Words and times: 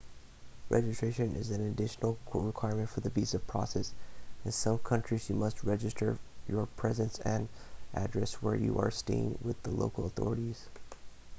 registration 0.71 1.35
is 1.35 1.51
an 1.51 1.61
additional 1.61 2.17
requirement 2.33 2.89
for 2.89 3.01
the 3.01 3.09
visa 3.11 3.37
process 3.37 3.93
in 4.43 4.51
some 4.51 4.79
countries 4.79 5.29
you 5.29 5.35
must 5.35 5.63
register 5.63 6.17
your 6.49 6.65
presence 6.65 7.19
and 7.19 7.47
address 7.93 8.41
where 8.41 8.55
you 8.55 8.79
are 8.79 8.89
staying 8.89 9.37
with 9.43 9.61
the 9.61 9.69
local 9.69 10.07
authorities 10.07 10.65